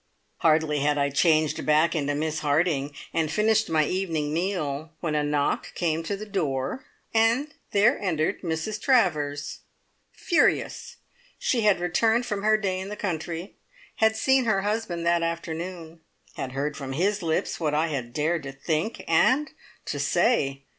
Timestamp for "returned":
11.79-12.25